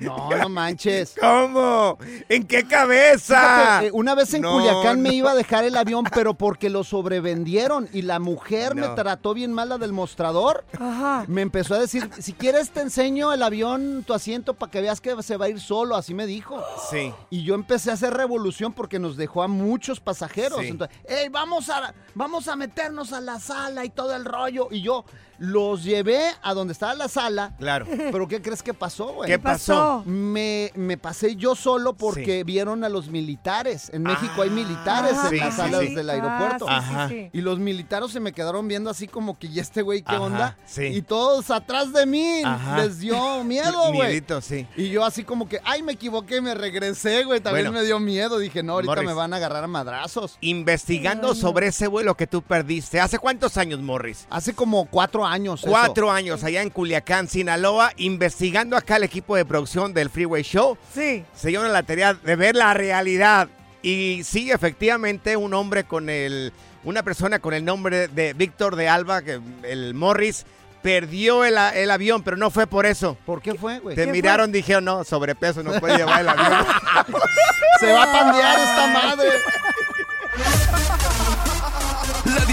[0.00, 1.14] No, no manches.
[1.20, 1.98] ¿Cómo?
[2.30, 3.38] ¿En qué cabeza?
[3.38, 6.70] Fíjate, eh, una vez en No, Culiacán me iba a dejar el avión, pero porque
[6.70, 10.64] lo sobrevendieron y la mujer me trató bien mal la del mostrador.
[10.78, 11.24] Ajá.
[11.28, 15.02] Me empezó a decir, si quieres te enseño el avión, tu asiento, para que veas
[15.02, 16.64] que se va a ir solo, así me dijo.
[16.90, 17.12] Sí.
[17.28, 20.60] Y yo empecé a hacer revolución porque nos dejó a muchos pasajeros.
[20.60, 20.68] Sí.
[20.68, 24.49] Entonces, hey, vamos a, vamos a meternos a la sala y todo el rollo.
[24.50, 25.04] Y yo
[25.40, 27.54] los llevé a donde estaba la sala.
[27.58, 27.86] Claro.
[28.12, 29.28] Pero ¿qué crees que pasó, güey?
[29.28, 30.02] ¿Qué pasó?
[30.06, 33.90] Me, me pasé yo solo porque vieron a los militares.
[33.92, 35.94] En México hay militares Ah, en sí, las sí, salas sí.
[35.94, 36.68] del Ah, aeropuerto.
[36.68, 37.08] Ajá.
[37.08, 37.30] sí.
[37.32, 40.20] Y los militares se me quedaron viendo así como que, ¿y este güey qué Ajá,
[40.20, 40.56] onda?
[40.66, 40.84] sí.
[40.84, 42.76] Y todos atrás de mí Ajá.
[42.82, 44.22] les dio miedo, güey.
[44.42, 44.66] Sí.
[44.76, 47.40] Y yo así como que, ay, me equivoqué, me regresé, güey.
[47.40, 47.80] También Bueno.
[47.80, 48.38] me dio miedo.
[48.38, 49.08] Dije, no, ahorita Morris.
[49.08, 50.36] me van a agarrar a madrazos.
[50.42, 53.00] Investigando sobre ese vuelo que tú perdiste.
[53.00, 54.26] ¿Hace cuántos años, Morris?
[54.28, 55.29] Hace como cuatro años.
[55.36, 55.66] Eso.
[55.68, 60.76] Cuatro años allá en Culiacán, Sinaloa, investigando acá el equipo de producción del Freeway Show.
[60.94, 61.24] Sí.
[61.34, 63.48] Se dieron la tarea de ver la realidad.
[63.82, 66.52] Y sí, efectivamente, un hombre con el.
[66.84, 70.46] Una persona con el nombre de Víctor de Alba, que el Morris,
[70.82, 73.18] perdió el, a- el avión, pero no fue por eso.
[73.26, 73.96] ¿Por qué fue, güey?
[73.96, 76.66] Te ¿Qué miraron, dijeron, no, sobrepeso, no puede llevar el avión.
[77.80, 79.28] Se va a pandear esta madre.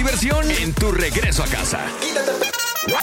[0.08, 1.86] Diversión en tu regreso a casa.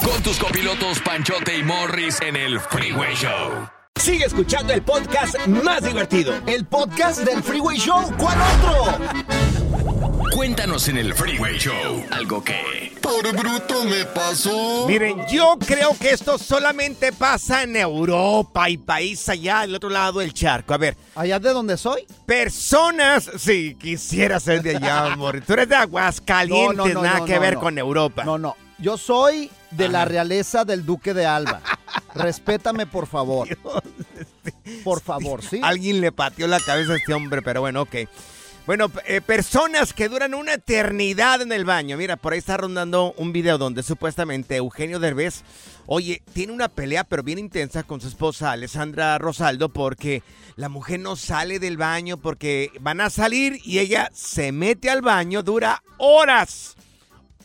[0.02, 3.68] Con tus copilotos Panchote y Morris en el Freeway Show.
[4.00, 6.32] Sigue escuchando el podcast más divertido.
[6.46, 8.10] El podcast del Freeway Show.
[8.16, 9.83] ¿Cuál otro?
[10.34, 12.92] Cuéntanos en el Freeway Show algo que...
[13.00, 14.84] Por bruto me pasó.
[14.88, 20.18] Miren, yo creo que esto solamente pasa en Europa y país allá del otro lado
[20.18, 20.74] del charco.
[20.74, 22.04] A ver, ¿Allá de donde soy?
[22.26, 25.40] personas, si quisiera ser de allá, amor.
[25.46, 27.60] Tú eres de Aguascalientes, No, no, no, nada no, que no, ver no.
[27.60, 28.24] con Europa.
[28.24, 28.56] No, no.
[28.78, 31.60] Yo soy de la realeza del Duque de Alba.
[32.14, 33.48] Respétame, por favor.
[34.82, 35.60] Por favor, ¿sí?
[35.62, 37.94] Alguien le pateó la cabeza a este hombre, pero bueno, ok.
[38.66, 41.98] Bueno, eh, personas que duran una eternidad en el baño.
[41.98, 45.42] Mira, por ahí está rondando un video donde supuestamente Eugenio Derbez,
[45.84, 50.22] oye, tiene una pelea pero bien intensa con su esposa Alessandra Rosaldo porque
[50.56, 55.02] la mujer no sale del baño porque van a salir y ella se mete al
[55.02, 56.74] baño, dura horas.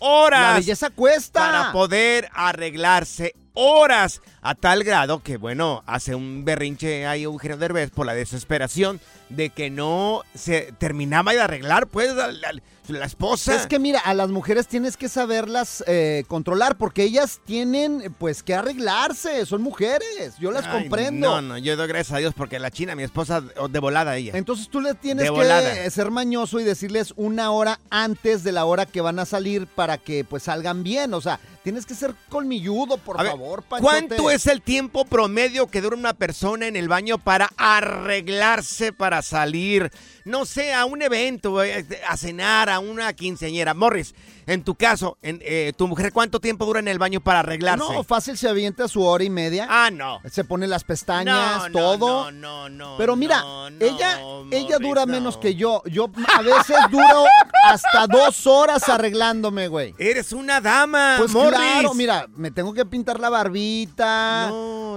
[0.01, 1.41] Horas La belleza cuesta.
[1.41, 7.91] para poder arreglarse horas a tal grado que, bueno, hace un berrinche ahí Eugenio Derbez
[7.91, 12.53] por la desesperación de que no se terminaba de arreglar, pues, la, la-
[12.87, 13.53] la esposa.
[13.55, 18.41] Es que mira, a las mujeres tienes que saberlas eh, controlar porque ellas tienen pues
[18.41, 21.29] que arreglarse, son mujeres, yo las Ay, comprendo.
[21.29, 24.31] No, no, yo doy gracias a Dios porque la china, mi esposa, de volada ella.
[24.35, 28.87] Entonces tú le tienes que ser mañoso y decirles una hora antes de la hora
[28.87, 32.97] que van a salir para que pues salgan bien, o sea, tienes que ser colmilludo,
[32.97, 33.63] por A favor.
[33.67, 39.18] ¿Cuánto es el tiempo promedio que dura una persona en el baño para arreglarse para
[39.21, 39.91] salir?
[40.25, 43.73] No sé, a un evento, eh, a cenar, a una quinceañera.
[43.73, 44.13] Morris,
[44.45, 47.83] en tu caso, en, eh, ¿tu mujer cuánto tiempo dura en el baño para arreglarse?
[47.93, 49.67] No, fácil se avienta su hora y media.
[49.69, 50.19] Ah, no.
[50.29, 52.31] Se pone las pestañas, No, todo.
[52.31, 54.19] no, no, no, Pero mira, no, no, ella,
[54.51, 55.13] ella dura no.
[55.13, 55.81] menos que yo.
[55.85, 57.25] Yo a veces duro
[57.65, 59.93] hasta dos horas arreglándome, güey.
[59.97, 61.59] Eres una dama, Pues Morris.
[61.59, 64.51] claro, mira, me tengo que pintar la barbita,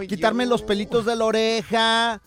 [0.09, 2.21] quitarme yo- los pelitos de la oreja.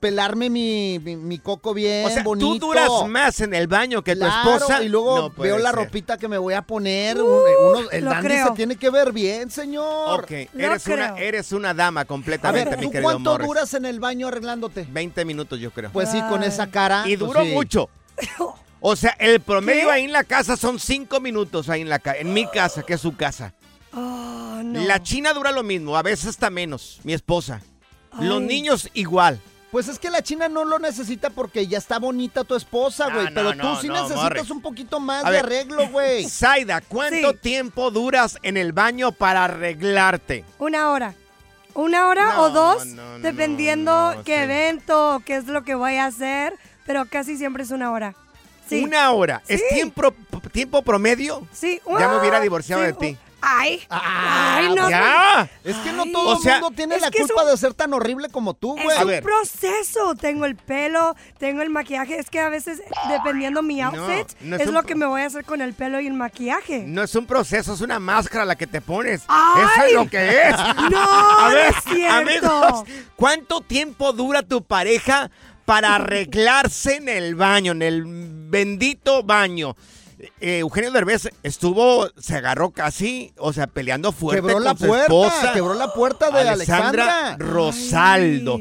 [0.00, 2.46] Pelarme mi, mi, mi coco bien O sea, bonito.
[2.48, 4.82] tú duras más en el baño que tu esposa.
[4.82, 5.78] Y luego No veo la ser.
[5.80, 7.20] ropita que me voy a poner.
[7.22, 8.46] un- uno- el lo dandy creo.
[8.48, 10.20] se tiene que ver bien, señor.
[10.20, 13.46] Ok, eres una, eres una dama A completamente, ver, mi ¿tú querido cuánto Morris.
[13.46, 14.86] duras en el baño arreglándote?
[14.90, 15.90] 20 minutos, yo creo.
[15.92, 17.04] Pues sí, con esa cara.
[17.06, 17.50] Y pues duró sí.
[17.52, 17.88] mucho.
[18.80, 19.92] O sea, el promedio ¿Qué?
[19.92, 23.00] ahí en la casa son 5 minutos ahí en la en mi casa, que es
[23.00, 23.52] su casa.
[23.92, 24.80] Oh, no.
[24.84, 27.62] La china dura lo mismo, a veces hasta menos, mi esposa.
[28.20, 29.40] Los niños igual.
[29.72, 33.26] Pues es que la china no lo necesita porque ya está bonita tu esposa, güey.
[33.26, 34.50] No, pero no, tú sí no, necesitas Morris.
[34.50, 35.44] un poquito más A de ver.
[35.44, 36.24] arreglo, güey.
[36.30, 37.38] Zaida, ¿cuánto Sí.
[37.42, 40.44] tiempo duras en el baño para arreglarte?
[40.58, 41.14] Una hora.
[41.74, 44.42] Una hora No, o dos, no, no, dependiendo no, qué sí.
[44.44, 46.54] evento, qué es lo que voy a hacer,
[46.86, 48.14] pero casi siempre es una hora.
[48.68, 48.82] Sí.
[48.82, 49.42] Una hora.
[49.46, 49.74] ¿Es Sí.
[49.74, 50.14] tiempo,
[50.52, 51.46] tiempo promedio?
[51.52, 51.80] Sí.
[51.98, 53.16] Ya me hubiera divorciado sí, de ti.
[53.40, 53.82] Ay.
[53.90, 54.88] Ah, Ay, no.
[54.90, 55.48] ¡Ya!
[55.62, 57.56] Es que no todo O sea, el mundo tiene es la es culpa un- de
[57.56, 58.96] ser tan horrible como tú, Es güey.
[58.96, 59.22] A un ver.
[59.22, 60.14] proceso.
[60.16, 62.18] Tengo el pelo, tengo el maquillaje.
[62.18, 65.22] Es que a veces, dependiendo mi outfit, no es es, un lo que me voy
[65.22, 66.84] a hacer con el pelo y el maquillaje.
[66.86, 69.22] No es un proceso, es una máscara la que te pones.
[69.28, 69.62] ¡Ay!
[69.64, 70.56] Eso es lo que es.
[70.90, 72.16] No, A ver, no es cierto.
[72.16, 72.84] amigos,
[73.16, 75.30] ¿cuánto tiempo dura tu pareja
[75.64, 79.76] para arreglarse en el baño, en el bendito baño?
[80.18, 84.86] Eh, Eugenio Derbez estuvo, se agarró casi, o sea, peleando fuerte Quebró con la su
[84.86, 87.36] puerta, esposa, quebró la puerta de Alexandra.
[87.38, 88.60] Rosaldo.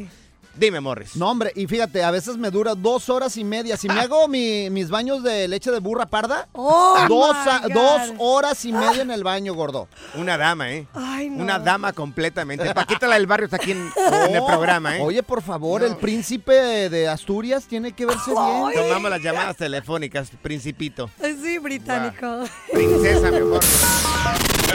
[0.57, 1.15] Dime, Morris.
[1.15, 3.75] No, hombre, y fíjate, a veces me dura dos horas y media.
[3.77, 7.59] Si me hago mi- mis baños de leche de burra parda, Oh, dos, my a-
[7.67, 7.73] God.
[7.73, 9.87] dos horas y media en el baño, gordo.
[10.15, 10.87] Una dama, ¿eh?
[10.93, 11.43] Ay, no.
[11.43, 12.73] Una dama completamente.
[12.73, 13.89] Paquita la del barrio está aquí en,
[14.27, 15.01] en el Oh, programa, ¿eh?
[15.01, 16.53] Oye, por favor, el príncipe
[16.89, 18.87] de Asturias tiene que verse bien.
[18.87, 21.09] Tomamos las llamadas telefónicas, principito.
[21.21, 22.43] Sí, británico.
[22.71, 23.59] Princesa, mi amor.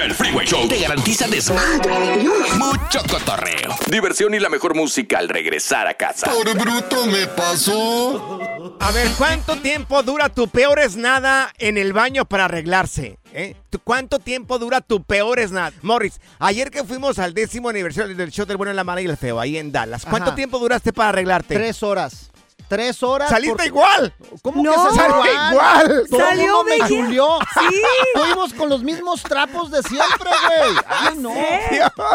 [0.02, 2.18] El Freeway Show te garantiza desmadre,
[2.56, 6.30] mucho cotorreo, diversión y la mejor música al regresar a casa.
[6.30, 8.40] Por bruto me pasó.
[8.80, 13.18] A ver, ¿cuánto tiempo dura tu peor es nada en el baño para arreglarse?
[13.32, 13.54] ¿Eh?
[13.68, 15.72] ¿Tú- ¿Cuánto tiempo dura tu peor es nada?
[15.82, 19.16] Morris, ayer que fuimos al décimo aniversario del show del bueno, la mala y el
[19.16, 20.36] feo, ahí en Dallas, ¿cuánto Ajá.
[20.36, 21.54] tiempo duraste para arreglarte?
[21.54, 22.29] Tres horas.
[22.70, 23.28] Tres horas.
[23.28, 24.14] ¡Saliste porque- igual!
[24.42, 24.70] ¿Cómo No.
[24.70, 25.52] que salió Salió igual?
[25.52, 26.02] igual.
[26.08, 27.38] Todo el Salió mundo me chuleó.
[27.58, 27.82] Sí.
[28.14, 30.76] Fuimos con los mismos trapos de siempre, güey.
[30.88, 31.30] Ay, no.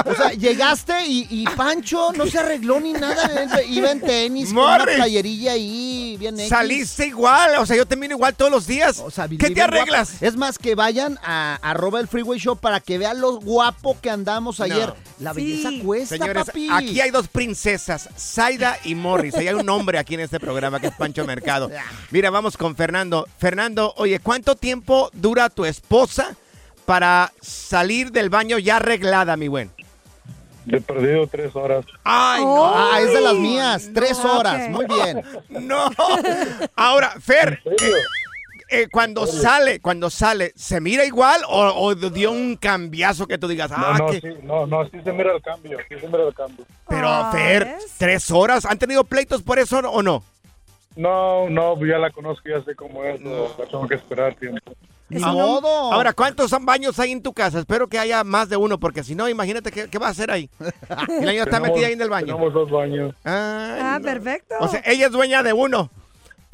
[0.06, 3.30] O sea, llegaste y, y Pancho no se arregló ni nada.
[3.68, 4.96] Iba en tenis, con una Morris.
[4.96, 6.48] playerilla ahí, bien X.
[6.50, 9.00] Saliste igual, o sea, yo te miro igual todos los días.
[9.00, 10.12] O sea, ¿Qué te arreglas?
[10.12, 10.26] guapo.
[10.26, 14.10] Es más, que vayan a arroba el Freeway Show para que vean lo guapo que
[14.10, 14.94] andamos ayer.
[15.20, 15.42] La Sí.
[15.42, 16.70] belleza cuesta, Señores, papi.
[16.72, 19.36] aquí hay dos princesas, Zaida y Morris.
[19.36, 21.70] Ahí hay un hombre aquí en este programa que es Pancho Mercado.
[22.12, 23.28] Mira, vamos con Fernando.
[23.40, 26.36] Fernando, oye, ¿cuánto tiempo dura tu esposa
[26.86, 29.72] para salir del baño ya arreglada, mi buen?
[30.66, 31.86] De perdido tres horas.
[32.04, 32.56] Ay, Oh.
[32.56, 32.76] no.
[32.76, 33.90] Ah, es de las mías.
[33.94, 34.70] Tres No, horas.
[34.70, 35.22] Muy bien.
[35.50, 35.90] No.
[36.76, 37.62] Ahora, Fer,
[38.70, 43.48] eh, cuando sale, cuando sale, ¿se mira igual o, o dio un cambiazo que tú
[43.48, 46.08] digas, No, ah, no, que- sí, no, no, sí se mira el cambio, sí se
[46.08, 46.66] mira el cambio.
[46.90, 47.86] Pero, Ah, Fer, ¿ves?
[48.00, 48.66] ¿tres horas?
[48.66, 50.24] ¿Han tenido pleitos por eso o no?
[50.96, 54.74] No, no, ya la conozco, ya sé cómo es, no, la tengo que esperar tiempo.
[55.10, 55.94] Ni modo.
[55.94, 57.60] Ahora, ¿cuántos son baños hay en tu casa?
[57.60, 60.32] Espero que haya más de uno, porque si no, imagínate qué, qué va a hacer
[60.32, 60.50] ahí.
[61.22, 62.28] Y la niña está metida ahí en el baño.
[62.36, 63.14] Tenemos dos baños.
[63.24, 63.32] Ay,
[63.82, 64.06] Ah, no.
[64.06, 64.56] perfecto.
[64.60, 65.92] O sea, ella es dueña de uno.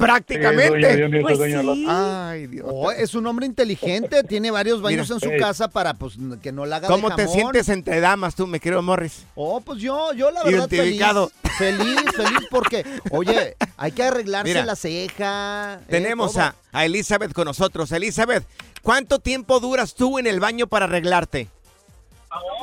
[0.06, 1.08] Prácticamente.
[1.22, 1.86] Pues sí.
[1.88, 2.66] Ay, Dios.
[2.70, 5.14] Oh, es un hombre inteligente, tiene varios baños Mira.
[5.14, 5.40] en su Ey.
[5.40, 8.60] casa para pues que no la haga de ¿Cómo te sientes entre damas tú, me
[8.60, 9.24] quiero Morris?
[9.34, 10.72] Oh, pues yo, yo la verdad feliz.
[10.82, 11.30] Identificado.
[11.58, 14.64] Feliz, feliz porque, oye, hay que arreglarse Mira.
[14.64, 15.74] la ceja.
[15.74, 17.92] eh, Tenemos a, a Elizabeth con nosotros.
[17.92, 18.44] Elizabeth,
[18.82, 21.48] ¿cuánto tiempo duras tú en el baño para arreglarte?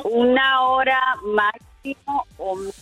[0.04, 2.74] Una hora máximo o menos.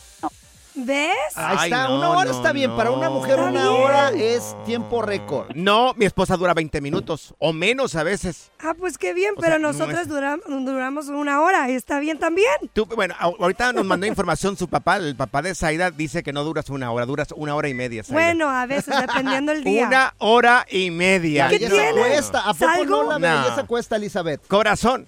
[0.81, 1.13] ¿Ves?
[1.35, 2.77] Ahí Ay, está, no, una hora no, está bien.
[2.77, 3.83] Para una mujer Está una bien.
[3.83, 5.49] hora es tiempo récord.
[5.55, 8.53] No, mi esposa dura 20 minutos o menos a veces.
[8.61, 11.75] Ah, pues qué bien, O pero sea, no nosotras es- duram- duramos una hora y
[11.75, 12.49] está bien también.
[12.73, 16.33] Tú, bueno, a- ahorita nos mandó información su papá, el papá de Zaida dice que
[16.33, 18.05] no duras una hora, duras una hora y media.
[18.05, 18.21] Zaida.
[18.23, 19.87] Bueno, a veces, dependiendo el día.
[19.89, 21.49] Una hora y media.
[21.49, 21.91] ¿Qué tiene?
[21.93, 22.41] cuesta.
[22.49, 23.03] ¿A poco ¿Salgo?
[23.03, 23.43] no la No.
[23.43, 24.47] belleza cuesta, Elizabeth?
[24.47, 25.07] Corazón,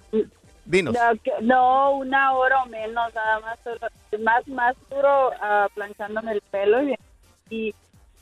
[0.65, 0.93] dinos.
[0.93, 3.57] No, que- no, una hora o menos, nada más.
[3.63, 3.87] solo-
[4.19, 6.95] Más, más duro ah, planchándome el pelo y,
[7.49, 7.75] y,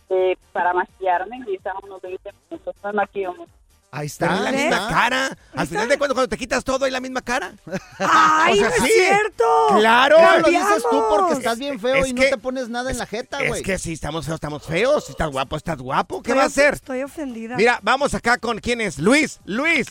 [0.10, 2.76] eh, para maquillarme, quizá unos 20 minutos.
[2.84, 3.52] Me maquillo mucho.
[3.92, 4.36] Ahí está.
[4.36, 5.38] es la ahí misma cara.
[5.56, 7.54] Al final de cuentas, cuando te quitas todo, hay la misma cara.
[7.98, 9.00] ¡Ay, O sea, no es sí.
[9.00, 9.44] cierto!
[9.80, 10.18] Claro.
[10.42, 13.08] Lo dices tú porque estás bien feo Es y no te pones nada en la
[13.08, 13.62] jeta, güey.
[13.62, 15.06] Es que si estamos feos, estamos feos.
[15.06, 16.22] Si estás guapo, estás guapo.
[16.22, 16.74] ¿Qué Estoy va a hacer?
[16.76, 17.56] Estoy ofendida.
[17.56, 19.00] Mira, vamos acá con quién es.
[19.00, 19.88] Luis, Luis.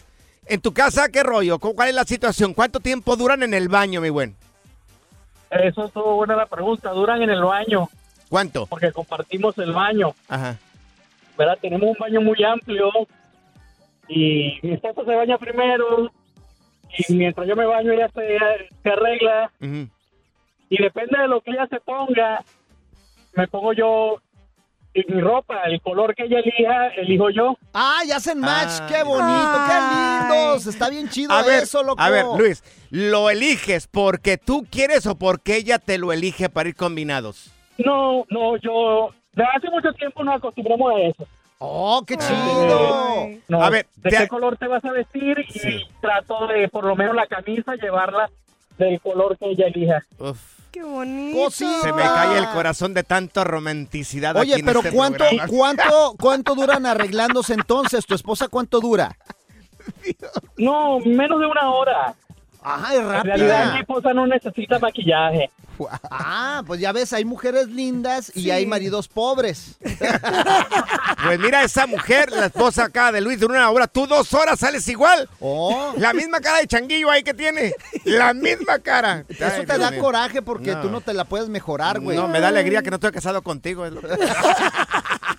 [0.47, 1.59] En tu casa, ¿qué rollo?
[1.59, 2.55] ¿Cu- ¿Cuál es la situación?
[2.55, 4.37] ¿Cuánto tiempo duran en el baño, mi buen?
[5.51, 7.89] Eso estuvo buena la pregunta, duran en el baño
[8.29, 8.67] ¿Cuánto?
[8.67, 10.15] Porque compartimos el baño.
[10.29, 10.57] Ajá.
[11.37, 11.59] ¿Verdad?
[11.61, 12.91] Tenemos un baño muy amplio
[14.09, 16.11] y mi esposa se baña primero
[16.97, 18.39] y mientras yo me baño ella se,
[18.83, 22.43] se arregla y depende de lo que ella se ponga,
[23.35, 24.21] me pongo yo
[25.09, 27.57] mi ropa, el color que ella elija, elijo yo.
[27.75, 28.81] Ah, ya hacen match.
[28.81, 28.87] Ah.
[28.89, 30.67] Qué bonito, qué lindos.
[30.67, 32.01] Está bien chido A ver, eso, loco.
[32.03, 36.69] a ver, Luis, ¿lo eliges porque tú quieres o porque ella te lo elige para
[36.69, 37.51] ir combinados?
[37.79, 41.27] No, no, yo de hace mucho tiempo nos acostumbramos a eso.
[41.61, 43.29] Oh, qué chido.
[43.49, 45.39] No, A ver, ¿de te- qué color te vas a vestir?
[45.55, 48.31] Y trato de, por lo menos la camisa, llevarla
[48.79, 50.03] del color que ella elija.
[50.19, 51.38] Uf, Qué bonito.
[51.44, 51.81] Cosita.
[51.81, 55.48] se me cae el corazón de tanta romanticidad aquí Oye, en pero este ¿cuánto, programa.
[55.48, 58.04] cuánto, cuánto duran arreglándose entonces?
[58.07, 59.16] ¿Tu esposa cuánto dura?
[60.57, 62.14] No, menos de una hora.
[62.62, 63.81] Ajá, es En realidad mi rápida.
[63.81, 65.51] esposa no necesita maquillaje.
[66.11, 69.79] Ah, pues ya ves, hay mujeres lindas y hay maridos pobres.
[71.25, 74.61] Pues mira, esa mujer, la esposa acá de Luis, de una hora, tú dos horas
[74.61, 75.29] sales igual.
[75.40, 75.92] Oh.
[75.97, 77.73] La misma cara de changuillo ahí que tiene.
[78.05, 79.25] La misma cara.
[79.29, 80.81] Eso te da coraje porque No.
[80.83, 82.16] tú no te la puedes mejorar, güey.
[82.16, 83.85] No, me da alegría que no estoy casado contigo.
[83.85, 84.01] es lo-